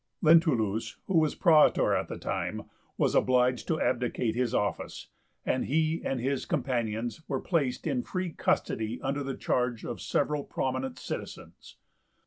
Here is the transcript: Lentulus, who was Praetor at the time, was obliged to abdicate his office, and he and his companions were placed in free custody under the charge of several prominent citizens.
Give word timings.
Lentulus, 0.23 0.97
who 1.05 1.19
was 1.19 1.35
Praetor 1.35 1.93
at 1.93 2.07
the 2.07 2.17
time, 2.17 2.63
was 2.97 3.13
obliged 3.13 3.67
to 3.67 3.79
abdicate 3.79 4.33
his 4.33 4.51
office, 4.51 5.09
and 5.45 5.65
he 5.65 6.01
and 6.03 6.19
his 6.19 6.47
companions 6.47 7.21
were 7.27 7.39
placed 7.39 7.85
in 7.85 8.01
free 8.01 8.31
custody 8.31 8.99
under 9.03 9.21
the 9.21 9.37
charge 9.37 9.85
of 9.85 10.01
several 10.01 10.43
prominent 10.43 10.97
citizens. 10.97 11.77